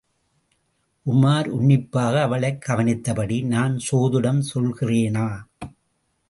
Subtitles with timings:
[1.05, 5.27] உமார் உன்னிப்பாக அவளைக் கவனித்தபடி நான் சோதிடம் சொல்கிறேனா?